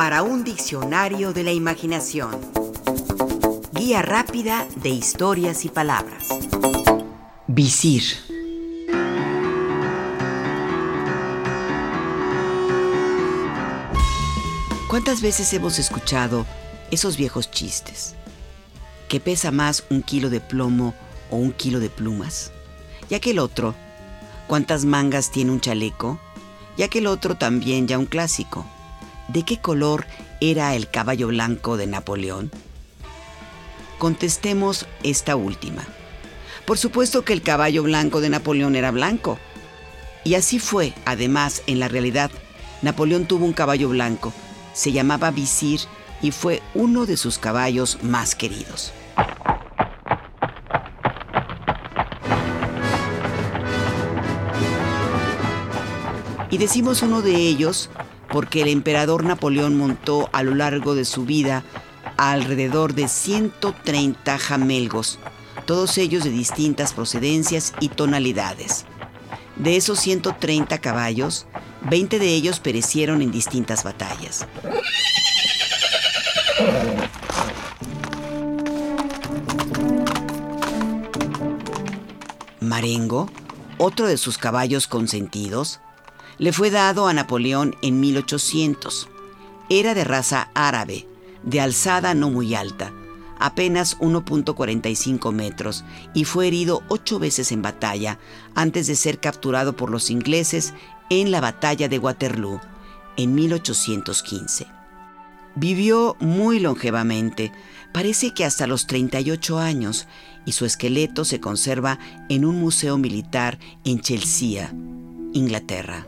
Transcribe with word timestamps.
para 0.00 0.22
un 0.22 0.44
diccionario 0.44 1.34
de 1.34 1.42
la 1.42 1.52
imaginación. 1.52 2.30
Guía 3.74 4.00
rápida 4.00 4.66
de 4.76 4.88
historias 4.88 5.66
y 5.66 5.68
palabras. 5.68 6.26
Visir. 7.46 8.02
¿Cuántas 14.88 15.20
veces 15.20 15.52
hemos 15.52 15.78
escuchado 15.78 16.46
esos 16.90 17.18
viejos 17.18 17.50
chistes? 17.50 18.14
¿Que 19.06 19.20
pesa 19.20 19.50
más 19.50 19.84
un 19.90 20.02
kilo 20.02 20.30
de 20.30 20.40
plomo 20.40 20.94
o 21.30 21.36
un 21.36 21.52
kilo 21.52 21.78
de 21.78 21.90
plumas? 21.90 22.52
Ya 23.10 23.20
que 23.20 23.32
el 23.32 23.38
otro, 23.38 23.74
¿cuántas 24.46 24.86
mangas 24.86 25.30
tiene 25.30 25.50
un 25.50 25.60
chaleco? 25.60 26.18
Ya 26.78 26.88
que 26.88 27.00
el 27.00 27.06
otro 27.06 27.34
también 27.34 27.86
ya 27.86 27.98
un 27.98 28.06
clásico. 28.06 28.64
¿De 29.32 29.44
qué 29.44 29.58
color 29.58 30.06
era 30.40 30.74
el 30.74 30.90
caballo 30.90 31.28
blanco 31.28 31.76
de 31.76 31.86
Napoleón? 31.86 32.50
Contestemos 33.96 34.86
esta 35.04 35.36
última. 35.36 35.86
Por 36.66 36.78
supuesto 36.78 37.24
que 37.24 37.32
el 37.32 37.40
caballo 37.40 37.84
blanco 37.84 38.20
de 38.20 38.28
Napoleón 38.28 38.74
era 38.74 38.90
blanco. 38.90 39.38
Y 40.24 40.34
así 40.34 40.58
fue, 40.58 40.94
además, 41.04 41.62
en 41.68 41.78
la 41.78 41.86
realidad. 41.86 42.32
Napoleón 42.82 43.26
tuvo 43.26 43.44
un 43.44 43.52
caballo 43.52 43.90
blanco, 43.90 44.32
se 44.72 44.90
llamaba 44.90 45.30
Visir 45.30 45.78
y 46.20 46.32
fue 46.32 46.60
uno 46.74 47.06
de 47.06 47.16
sus 47.16 47.38
caballos 47.38 47.98
más 48.02 48.34
queridos. 48.34 48.92
Y 56.50 56.58
decimos 56.58 57.02
uno 57.02 57.22
de 57.22 57.36
ellos 57.36 57.90
porque 58.32 58.62
el 58.62 58.68
emperador 58.68 59.24
Napoleón 59.24 59.76
montó 59.76 60.30
a 60.32 60.42
lo 60.42 60.54
largo 60.54 60.94
de 60.94 61.04
su 61.04 61.24
vida 61.24 61.64
alrededor 62.16 62.94
de 62.94 63.08
130 63.08 64.38
jamelgos, 64.38 65.18
todos 65.66 65.98
ellos 65.98 66.24
de 66.24 66.30
distintas 66.30 66.92
procedencias 66.92 67.72
y 67.80 67.88
tonalidades. 67.88 68.86
De 69.56 69.76
esos 69.76 70.00
130 70.00 70.78
caballos, 70.78 71.46
20 71.82 72.18
de 72.18 72.28
ellos 72.28 72.60
perecieron 72.60 73.22
en 73.22 73.30
distintas 73.30 73.84
batallas. 73.84 74.46
Marengo, 82.60 83.28
otro 83.78 84.06
de 84.06 84.16
sus 84.16 84.38
caballos 84.38 84.86
consentidos, 84.86 85.80
le 86.40 86.54
fue 86.54 86.70
dado 86.70 87.06
a 87.06 87.12
Napoleón 87.12 87.76
en 87.82 88.00
1800. 88.00 89.08
Era 89.68 89.92
de 89.92 90.04
raza 90.04 90.50
árabe, 90.54 91.06
de 91.42 91.60
alzada 91.60 92.14
no 92.14 92.30
muy 92.30 92.54
alta, 92.54 92.94
apenas 93.38 93.98
1.45 93.98 95.32
metros, 95.32 95.84
y 96.14 96.24
fue 96.24 96.48
herido 96.48 96.82
ocho 96.88 97.18
veces 97.18 97.52
en 97.52 97.60
batalla 97.60 98.18
antes 98.54 98.86
de 98.86 98.96
ser 98.96 99.20
capturado 99.20 99.76
por 99.76 99.90
los 99.90 100.10
ingleses 100.10 100.72
en 101.10 101.30
la 101.30 101.42
batalla 101.42 101.88
de 101.90 101.98
Waterloo 101.98 102.58
en 103.18 103.34
1815. 103.34 104.66
Vivió 105.56 106.16
muy 106.20 106.58
longevamente, 106.58 107.52
parece 107.92 108.32
que 108.32 108.46
hasta 108.46 108.66
los 108.66 108.86
38 108.86 109.58
años, 109.58 110.08
y 110.46 110.52
su 110.52 110.64
esqueleto 110.64 111.26
se 111.26 111.38
conserva 111.38 111.98
en 112.30 112.46
un 112.46 112.58
museo 112.60 112.96
militar 112.96 113.58
en 113.84 114.00
Chelsea, 114.00 114.72
Inglaterra. 115.34 116.06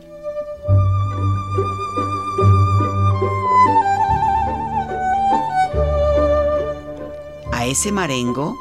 A 7.63 7.65
ese 7.65 7.93
marengo 7.93 8.57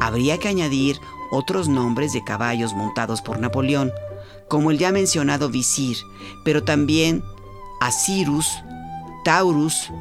habría 0.00 0.38
que 0.38 0.48
añadir 0.48 1.02
otros 1.30 1.68
nombres 1.68 2.14
de 2.14 2.24
caballos 2.24 2.72
montados 2.72 3.20
por 3.20 3.38
Napoleón, 3.38 3.92
como 4.48 4.70
el 4.70 4.78
ya 4.78 4.90
mencionado 4.90 5.50
Visir, 5.50 5.98
pero 6.46 6.64
también 6.64 7.22
Asirus, 7.82 8.48
Taurus, 9.22 9.92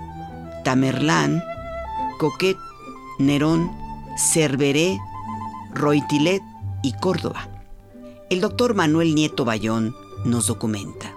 Tamerlán, 0.63 1.43
Coquet, 2.19 2.55
Nerón, 3.19 3.69
Cerberé, 4.17 4.97
Roitilet 5.73 6.41
y 6.83 6.93
Córdoba. 6.93 7.49
El 8.29 8.39
doctor 8.39 8.75
Manuel 8.75 9.13
Nieto 9.13 9.43
Bayón 9.43 9.93
nos 10.23 10.47
documenta. 10.47 11.16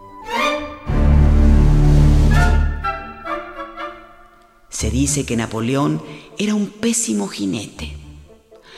Dice 4.90 5.24
que 5.24 5.36
Napoleón 5.36 6.02
era 6.38 6.54
un 6.54 6.66
pésimo 6.66 7.28
jinete. 7.28 7.96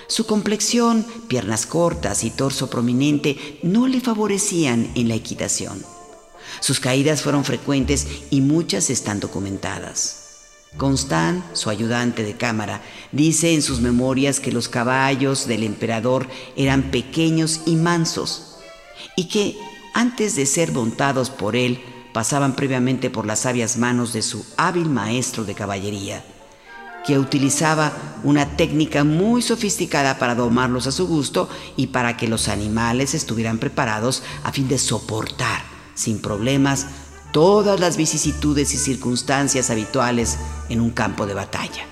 Su 0.08 0.26
complexión, 0.26 1.06
piernas 1.28 1.64
cortas 1.64 2.22
y 2.24 2.30
torso 2.30 2.68
prominente 2.68 3.58
no 3.62 3.86
le 3.86 4.00
favorecían 4.00 4.90
en 4.94 5.08
la 5.08 5.14
equitación. 5.14 5.82
Sus 6.60 6.80
caídas 6.80 7.22
fueron 7.22 7.44
frecuentes 7.44 8.06
y 8.30 8.42
muchas 8.42 8.90
están 8.90 9.20
documentadas. 9.20 10.18
Constant, 10.76 11.42
su 11.54 11.70
ayudante 11.70 12.24
de 12.24 12.36
cámara, 12.36 12.82
dice 13.10 13.54
en 13.54 13.62
sus 13.62 13.80
memorias 13.80 14.40
que 14.40 14.52
los 14.52 14.68
caballos 14.68 15.46
del 15.46 15.62
emperador 15.62 16.28
eran 16.56 16.90
pequeños 16.90 17.60
y 17.66 17.76
mansos 17.76 18.56
y 19.16 19.28
que, 19.28 19.56
antes 19.94 20.36
de 20.36 20.46
ser 20.46 20.72
montados 20.72 21.30
por 21.30 21.56
él, 21.56 21.80
pasaban 22.12 22.54
previamente 22.54 23.10
por 23.10 23.26
las 23.26 23.40
sabias 23.40 23.76
manos 23.76 24.12
de 24.12 24.22
su 24.22 24.44
hábil 24.56 24.88
maestro 24.88 25.44
de 25.44 25.54
caballería, 25.54 26.24
que 27.06 27.18
utilizaba 27.18 27.92
una 28.22 28.56
técnica 28.56 29.04
muy 29.04 29.42
sofisticada 29.42 30.18
para 30.18 30.34
domarlos 30.34 30.86
a 30.86 30.92
su 30.92 31.06
gusto 31.06 31.48
y 31.76 31.88
para 31.88 32.16
que 32.16 32.28
los 32.28 32.48
animales 32.48 33.14
estuvieran 33.14 33.58
preparados 33.58 34.22
a 34.44 34.52
fin 34.52 34.68
de 34.68 34.78
soportar 34.78 35.62
sin 35.94 36.20
problemas 36.20 36.86
todas 37.32 37.80
las 37.80 37.96
vicisitudes 37.96 38.74
y 38.74 38.76
circunstancias 38.76 39.70
habituales 39.70 40.38
en 40.68 40.80
un 40.80 40.90
campo 40.90 41.26
de 41.26 41.34
batalla. 41.34 41.86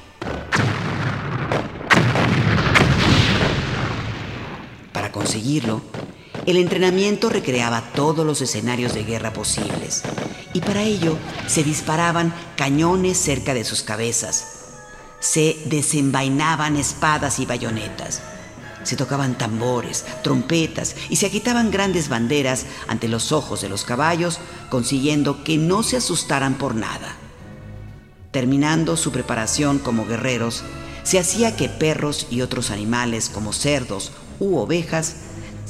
Para 4.92 5.10
conseguirlo, 5.10 5.80
el 6.46 6.56
entrenamiento 6.56 7.28
recreaba 7.28 7.82
todos 7.94 8.24
los 8.24 8.40
escenarios 8.40 8.94
de 8.94 9.04
guerra 9.04 9.32
posibles 9.32 10.02
y 10.52 10.60
para 10.60 10.82
ello 10.82 11.16
se 11.46 11.62
disparaban 11.62 12.34
cañones 12.56 13.18
cerca 13.18 13.54
de 13.54 13.64
sus 13.64 13.82
cabezas, 13.82 14.46
se 15.20 15.56
desenvainaban 15.66 16.76
espadas 16.76 17.38
y 17.38 17.46
bayonetas, 17.46 18.22
se 18.82 18.96
tocaban 18.96 19.36
tambores, 19.36 20.04
trompetas 20.22 20.96
y 21.10 21.16
se 21.16 21.26
agitaban 21.26 21.70
grandes 21.70 22.08
banderas 22.08 22.64
ante 22.88 23.08
los 23.08 23.32
ojos 23.32 23.60
de 23.60 23.68
los 23.68 23.84
caballos, 23.84 24.38
consiguiendo 24.70 25.44
que 25.44 25.58
no 25.58 25.82
se 25.82 25.98
asustaran 25.98 26.54
por 26.54 26.74
nada. 26.74 27.16
Terminando 28.30 28.96
su 28.96 29.12
preparación 29.12 29.78
como 29.78 30.06
guerreros, 30.06 30.62
se 31.02 31.18
hacía 31.18 31.56
que 31.56 31.68
perros 31.68 32.26
y 32.30 32.40
otros 32.40 32.70
animales 32.70 33.28
como 33.28 33.52
cerdos 33.52 34.12
u 34.38 34.56
ovejas 34.56 35.16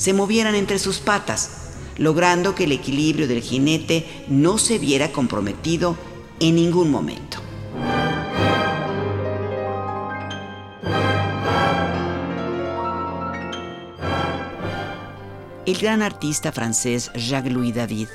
se 0.00 0.14
movieran 0.14 0.54
entre 0.54 0.78
sus 0.78 0.98
patas, 0.98 1.50
logrando 1.98 2.54
que 2.54 2.64
el 2.64 2.72
equilibrio 2.72 3.28
del 3.28 3.42
jinete 3.42 4.06
no 4.28 4.56
se 4.56 4.78
viera 4.78 5.12
comprometido 5.12 5.94
en 6.40 6.54
ningún 6.54 6.90
momento. 6.90 7.38
El 15.66 15.76
gran 15.76 16.00
artista 16.00 16.50
francés 16.50 17.10
Jacques-Louis 17.14 17.74
David 17.74 18.08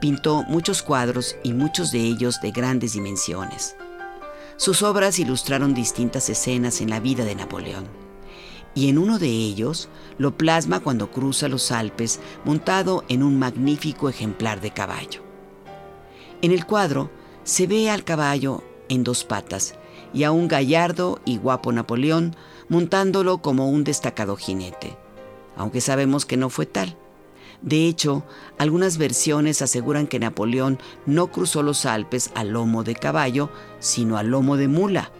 pintó 0.00 0.44
muchos 0.44 0.80
cuadros 0.80 1.34
y 1.42 1.54
muchos 1.54 1.90
de 1.90 1.98
ellos 1.98 2.40
de 2.40 2.52
grandes 2.52 2.92
dimensiones. 2.92 3.74
Sus 4.56 4.84
obras 4.84 5.18
ilustraron 5.18 5.74
distintas 5.74 6.30
escenas 6.30 6.80
en 6.80 6.88
la 6.88 7.00
vida 7.00 7.24
de 7.24 7.34
Napoleón 7.34 8.09
y 8.74 8.88
en 8.88 8.98
uno 8.98 9.18
de 9.18 9.28
ellos 9.28 9.88
lo 10.18 10.36
plasma 10.36 10.80
cuando 10.80 11.10
cruza 11.10 11.48
los 11.48 11.72
Alpes 11.72 12.20
montado 12.44 13.04
en 13.08 13.22
un 13.22 13.38
magnífico 13.38 14.08
ejemplar 14.08 14.60
de 14.60 14.70
caballo. 14.70 15.22
En 16.42 16.52
el 16.52 16.66
cuadro 16.66 17.10
se 17.44 17.66
ve 17.66 17.90
al 17.90 18.04
caballo 18.04 18.62
en 18.88 19.04
dos 19.04 19.24
patas 19.24 19.74
y 20.12 20.24
a 20.24 20.32
un 20.32 20.48
gallardo 20.48 21.20
y 21.24 21.36
guapo 21.38 21.72
Napoleón 21.72 22.34
montándolo 22.68 23.38
como 23.38 23.68
un 23.70 23.84
destacado 23.84 24.36
jinete, 24.36 24.96
aunque 25.56 25.80
sabemos 25.80 26.26
que 26.26 26.36
no 26.36 26.50
fue 26.50 26.66
tal. 26.66 26.96
De 27.62 27.86
hecho, 27.86 28.24
algunas 28.56 28.96
versiones 28.96 29.60
aseguran 29.60 30.06
que 30.06 30.18
Napoleón 30.18 30.78
no 31.04 31.26
cruzó 31.26 31.62
los 31.62 31.84
Alpes 31.84 32.30
al 32.34 32.50
lomo 32.50 32.84
de 32.84 32.94
caballo, 32.94 33.50
sino 33.80 34.16
al 34.16 34.28
lomo 34.28 34.56
de 34.56 34.68
mula. 34.68 35.10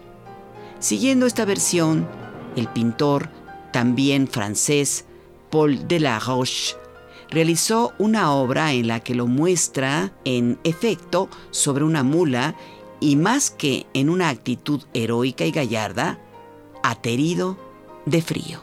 Siguiendo 0.79 1.27
esta 1.27 1.45
versión, 1.45 2.07
el 2.55 2.67
pintor 2.67 3.29
también 3.71 4.27
francés, 4.27 5.05
Paul 5.49 5.87
Delaroche, 5.87 6.75
realizó 7.29 7.93
una 7.97 8.33
obra 8.33 8.73
en 8.73 8.87
la 8.87 8.99
que 8.99 9.15
lo 9.15 9.27
muestra 9.27 10.11
en 10.25 10.59
efecto 10.63 11.29
sobre 11.49 11.83
una 11.83 12.03
mula 12.03 12.55
y 12.99 13.15
más 13.15 13.49
que 13.49 13.87
en 13.93 14.09
una 14.09 14.29
actitud 14.29 14.83
heroica 14.93 15.45
y 15.45 15.51
gallarda, 15.51 16.19
aterido 16.83 17.57
de 18.05 18.21
frío. 18.21 18.61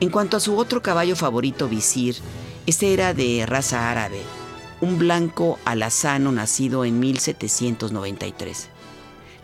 En 0.00 0.10
cuanto 0.10 0.36
a 0.36 0.40
su 0.40 0.56
otro 0.58 0.82
caballo 0.82 1.16
favorito, 1.16 1.68
Visir, 1.68 2.16
este 2.66 2.92
era 2.92 3.14
de 3.14 3.44
raza 3.46 3.90
árabe, 3.90 4.20
un 4.80 4.98
blanco 4.98 5.58
alazano 5.64 6.32
nacido 6.32 6.84
en 6.84 6.98
1793. 7.00 8.75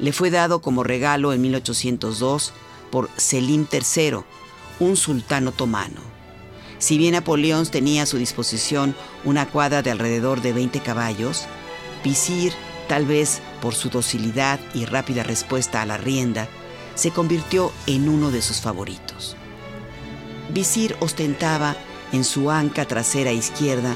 Le 0.03 0.13
fue 0.13 0.31
dado 0.31 0.61
como 0.61 0.85
regalo 0.85 1.33
en 1.33 1.41
1802 1.41 2.53
por 2.91 3.09
Selim 3.17 3.67
III, 3.73 4.19
un 4.81 4.97
sultán 4.99 5.49
otomano. 5.49 6.01
Si 6.79 6.99
bien 6.99 7.13
Napoleón 7.13 7.65
tenía 7.67 8.03
a 8.03 8.07
su 8.07 8.19
disposición 8.19 8.95
una 9.25 9.49
cuadra 9.49 9.81
de 9.81 9.93
alrededor 9.93 10.43
de 10.43 10.53
20 10.53 10.81
caballos, 10.81 11.47
Visir, 12.03 12.53
tal 12.89 13.07
vez 13.07 13.41
por 13.61 13.75
su 13.75 13.89
docilidad 13.89 14.59
y 14.75 14.87
rápida 14.87 15.23
respuesta 15.23 15.81
a 15.81 15.87
la 15.87 15.97
rienda, 15.97 16.49
se 16.97 17.13
convirtió 17.13 17.73
en 17.87 18.09
uno 18.09 18.31
de 18.31 18.43
sus 18.43 18.61
favoritos. 18.61 19.37
Visir 20.53 20.97
ostentaba 20.99 21.77
en 22.13 22.25
su 22.25 22.51
anca 22.51 22.85
trasera 22.87 23.33
izquierda 23.33 23.95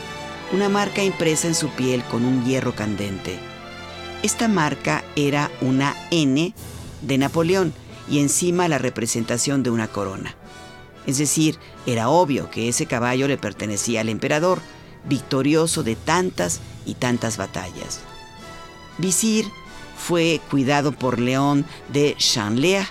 una 0.52 0.68
marca 0.68 1.02
impresa 1.02 1.48
en 1.48 1.56
su 1.56 1.68
piel 1.70 2.04
con 2.04 2.24
un 2.24 2.44
hierro 2.44 2.76
candente. 2.76 3.40
Esta 4.26 4.49
marca 4.49 5.05
era 5.14 5.52
una 5.61 5.94
N 6.11 6.52
de 7.00 7.17
Napoleón 7.17 7.73
y 8.11 8.19
encima 8.19 8.67
la 8.67 8.76
representación 8.76 9.62
de 9.62 9.70
una 9.70 9.87
corona. 9.87 10.34
Es 11.06 11.19
decir, 11.19 11.61
era 11.87 12.08
obvio 12.08 12.50
que 12.50 12.69
ese 12.69 12.87
caballo 12.87 13.28
le 13.28 13.38
pertenecía 13.38 14.00
al 14.00 14.08
emperador, 14.08 14.61
victorioso 15.08 15.84
de 15.84 15.94
tantas 15.94 16.58
y 16.84 16.94
tantas 16.94 17.37
batallas. 17.37 18.00
Visir 18.99 19.46
fue 19.96 20.40
cuidado 20.50 20.90
por 20.90 21.20
León 21.20 21.64
de 21.93 22.17
Chanlea, 22.19 22.84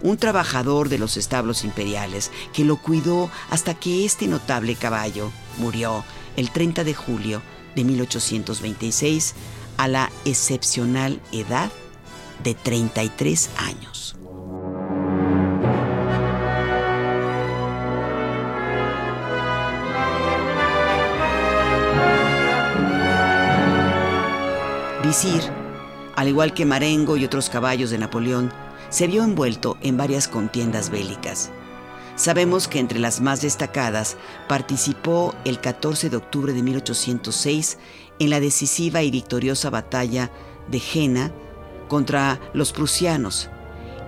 un 0.00 0.16
trabajador 0.16 0.88
de 0.88 0.96
los 0.96 1.18
establos 1.18 1.64
imperiales, 1.64 2.30
que 2.54 2.64
lo 2.64 2.80
cuidó 2.80 3.30
hasta 3.50 3.74
que 3.74 4.06
este 4.06 4.26
notable 4.26 4.74
caballo 4.74 5.32
murió 5.58 6.02
el 6.36 6.50
30 6.50 6.82
de 6.82 6.94
julio 6.94 7.42
de 7.76 7.84
1826 7.84 9.34
a 9.78 9.88
la 9.88 10.10
excepcional 10.26 11.20
edad 11.32 11.70
de 12.44 12.54
33 12.54 13.50
años. 13.56 14.16
Visir, 25.02 25.40
al 26.16 26.28
igual 26.28 26.52
que 26.52 26.66
Marengo 26.66 27.16
y 27.16 27.24
otros 27.24 27.48
caballos 27.48 27.88
de 27.90 27.96
Napoleón, 27.96 28.52
se 28.90 29.06
vio 29.06 29.22
envuelto 29.22 29.78
en 29.80 29.96
varias 29.96 30.28
contiendas 30.28 30.90
bélicas. 30.90 31.50
Sabemos 32.16 32.66
que 32.66 32.80
entre 32.80 32.98
las 32.98 33.20
más 33.20 33.40
destacadas 33.42 34.16
participó 34.48 35.34
el 35.44 35.60
14 35.60 36.10
de 36.10 36.16
octubre 36.16 36.52
de 36.52 36.62
1806 36.62 37.78
en 38.18 38.30
la 38.30 38.40
decisiva 38.40 39.02
y 39.02 39.10
victoriosa 39.10 39.70
batalla 39.70 40.30
de 40.68 40.80
Jena 40.80 41.32
contra 41.88 42.40
los 42.52 42.72
prusianos 42.72 43.50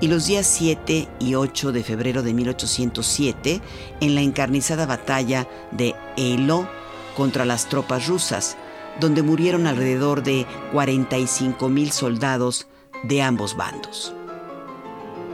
y 0.00 0.08
los 0.08 0.26
días 0.26 0.46
7 0.46 1.08
y 1.18 1.34
8 1.34 1.72
de 1.72 1.84
febrero 1.84 2.22
de 2.22 2.32
1807 2.32 3.60
en 4.00 4.14
la 4.14 4.22
encarnizada 4.22 4.86
batalla 4.86 5.46
de 5.72 5.94
Elo 6.16 6.68
contra 7.16 7.44
las 7.44 7.68
tropas 7.68 8.06
rusas, 8.06 8.56
donde 8.98 9.22
murieron 9.22 9.66
alrededor 9.66 10.22
de 10.22 10.46
45 10.72 11.68
mil 11.68 11.92
soldados 11.92 12.66
de 13.04 13.22
ambos 13.22 13.56
bandos. 13.56 14.14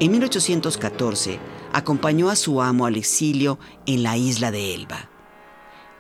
En 0.00 0.11
1814 0.11 1.38
acompañó 1.73 2.28
a 2.28 2.37
su 2.37 2.61
amo 2.61 2.87
al 2.87 2.96
exilio 2.96 3.58
en 3.87 4.02
la 4.02 4.17
isla 4.17 4.50
de 4.50 4.75
Elba. 4.75 5.16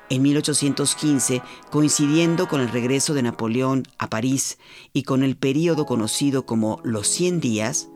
En 0.08 0.22
1815, 0.22 1.42
coincidiendo 1.70 2.46
con 2.46 2.60
el 2.60 2.68
regreso 2.68 3.12
de 3.12 3.22
Napoleón 3.22 3.82
a 3.98 4.08
París 4.08 4.58
y 4.92 5.02
con 5.02 5.24
el 5.24 5.36
período 5.36 5.84
conocido 5.84 6.46
como 6.46 6.80
los 6.84 7.08
100 7.08 7.40
días, 7.40 7.88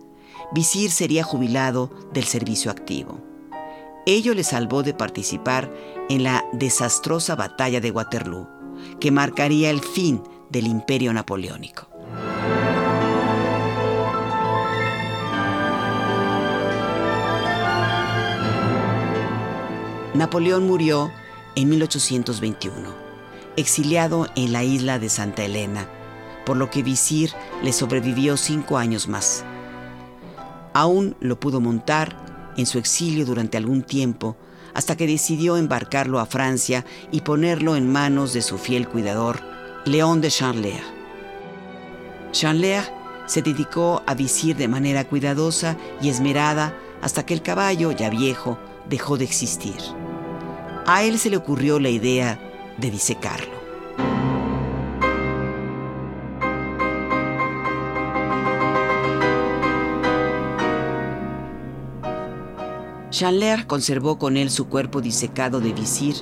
Visir 0.53 0.91
sería 0.91 1.23
jubilado 1.23 1.91
del 2.13 2.25
servicio 2.25 2.73
activo. 2.73 3.21
Ello 4.07 4.35
le 4.35 4.43
salvó 4.43 4.83
de 4.83 4.95
participar 4.95 5.73
en 6.09 6.25
la 6.25 6.45
desastrosa 6.53 7.37
batalla 7.37 7.81
de 7.81 7.93
Waterloo, 7.93 8.49
que 8.99 9.13
marcaría 9.13 9.71
el 9.71 9.81
fin 9.81 10.21
del 10.49 10.67
imperio 10.67 11.13
napoleónico. 11.13 11.87
Napoleón 20.15 20.67
murió 20.67 21.13
en 21.57 21.69
1821, 21.69 22.95
exiliado 23.57 24.27
en 24.37 24.53
la 24.53 24.65
isla 24.65 24.99
de 24.99 25.09
Santa 25.09 25.45
Elena, 25.45 25.89
por 26.47 26.57
lo 26.57 26.71
que 26.71 26.83
Visir 26.83 27.33
le 27.63 27.73
sobrevivió 27.73 28.37
cinco 28.37 28.79
años 28.79 29.09
más. 29.09 29.45
Aún 30.73 31.17
lo 31.21 31.39
pudo 31.39 31.61
montar 31.61 32.53
en 32.57 32.67
su 32.67 32.79
exilio 32.79 33.25
durante 33.25 33.57
algún 33.57 33.83
tiempo, 33.83 34.37
hasta 34.75 34.97
que 34.97 35.07
decidió 35.07 35.57
embarcarlo 35.57 36.21
a 36.21 36.27
Francia 36.27 36.85
y 37.11 37.23
ponerlo 37.23 37.77
en 37.77 37.91
manos 37.91 38.33
de 38.33 38.43
su 38.43 38.57
fiel 38.57 38.89
cuidador, 38.89 39.41
León 39.85 40.21
de 40.21 40.31
Chanleer. 40.31 40.83
Chanleer 42.33 42.85
se 43.27 43.43
dedicó 43.43 44.03
a 44.07 44.15
Visir 44.15 44.57
de 44.57 44.69
manera 44.69 45.05
cuidadosa 45.05 45.77
y 46.01 46.09
esmerada 46.09 46.77
hasta 47.03 47.25
que 47.25 47.35
el 47.35 47.43
caballo, 47.43 47.93
ya 47.93 48.11
viejo, 48.11 48.59
dejó 48.89 49.17
de 49.17 49.25
existir. 49.25 49.77
A 50.87 51.03
él 51.03 51.19
se 51.19 51.31
le 51.31 51.37
ocurrió 51.37 51.79
la 51.79 51.91
idea 51.91 52.39
de 52.79 52.91
disecarlo. 52.91 53.61
Chandler 63.11 63.67
conservó 63.67 64.19
con 64.19 64.37
él 64.37 64.51
su 64.51 64.69
cuerpo 64.69 65.01
disecado 65.01 65.61
de 65.61 65.73
visir 65.73 66.17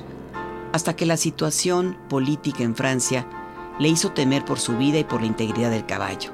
hasta 0.73 0.95
que 0.95 1.05
la 1.05 1.17
situación 1.17 1.97
política 2.09 2.63
en 2.63 2.75
Francia 2.75 3.27
le 3.79 3.87
hizo 3.87 4.11
temer 4.11 4.43
por 4.43 4.59
su 4.59 4.77
vida 4.77 4.99
y 4.99 5.03
por 5.03 5.21
la 5.21 5.27
integridad 5.27 5.71
del 5.71 5.85
caballo. 5.85 6.31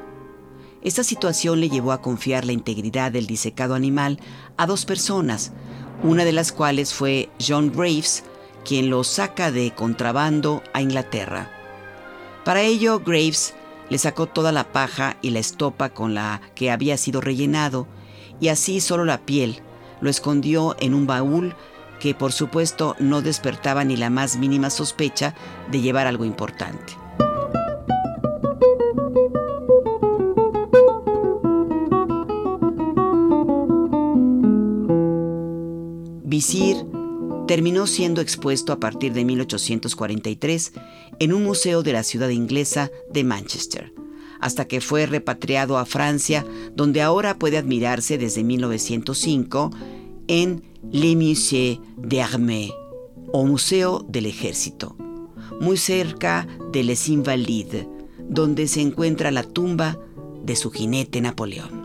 Esta 0.82 1.04
situación 1.04 1.60
le 1.60 1.70
llevó 1.70 1.92
a 1.92 2.02
confiar 2.02 2.46
la 2.46 2.52
integridad 2.52 3.12
del 3.12 3.28
disecado 3.28 3.76
animal 3.76 4.20
a 4.58 4.66
dos 4.66 4.86
personas, 4.86 5.52
una 6.04 6.26
de 6.26 6.32
las 6.32 6.52
cuales 6.52 6.94
fue 6.94 7.30
John 7.46 7.72
Graves, 7.76 8.24
quien 8.64 8.90
lo 8.90 9.04
saca 9.04 9.52
de 9.52 9.72
contrabando 9.74 10.64
a 10.74 10.82
Inglaterra. 10.82 11.52
Para 12.44 12.62
ello, 12.62 13.00
Graves 13.00 13.54
le 13.90 13.98
sacó 13.98 14.28
toda 14.28 14.52
la 14.52 14.72
paja 14.72 15.18
y 15.22 15.30
la 15.30 15.40
estopa 15.40 15.90
con 15.90 16.14
la 16.14 16.42
que 16.56 16.72
había 16.72 16.98
sido 16.98 17.22
rellenado, 17.22 17.88
y 18.40 18.50
así 18.50 18.82
solo 18.82 19.06
la 19.06 19.20
piel, 19.20 19.62
lo 20.02 20.10
escondió 20.10 20.76
en 20.80 20.94
un 20.94 21.08
baúl 21.08 21.56
que 22.00 22.14
por 22.14 22.34
supuesto 22.34 22.96
no 23.00 23.22
despertaba 23.22 23.84
ni 23.84 23.96
la 23.96 24.10
más 24.10 24.38
mínima 24.38 24.70
sospecha 24.70 25.34
de 25.72 25.82
llevar 25.82 26.08
algo 26.08 26.26
importante. 26.26 26.94
Visir 36.36 36.76
terminó 37.48 37.88
siendo 37.88 38.20
expuesto 38.20 38.74
a 38.74 38.80
partir 38.82 39.14
de 39.14 39.24
1843 39.24 40.74
en 41.20 41.32
un 41.32 41.46
museo 41.46 41.82
de 41.82 41.94
la 41.94 42.04
ciudad 42.04 42.28
inglesa 42.28 42.92
de 43.10 43.24
Manchester, 43.24 43.94
hasta 44.42 44.66
que 44.66 44.82
fue 44.82 45.06
repatriado 45.06 45.78
a 45.78 45.86
Francia, 45.86 46.46
donde 46.76 47.02
ahora 47.02 47.40
puede 47.40 47.58
admirarse 47.58 48.18
desde 48.18 48.44
1905 48.44 49.72
en 50.28 50.62
Le 50.92 51.16
Musée 51.16 51.80
d'Armée 51.96 52.74
o 53.32 53.46
Museo 53.46 54.06
del 54.10 54.26
Ejército, 54.26 54.98
muy 55.62 55.78
cerca 55.78 56.50
de 56.74 56.84
Les 56.84 57.08
Invalides, 57.08 57.88
donde 58.28 58.68
se 58.68 58.82
encuentra 58.82 59.32
la 59.32 59.44
tumba 59.44 59.98
de 60.44 60.58
su 60.58 60.70
jinete 60.70 61.22
Napoleón. 61.22 61.85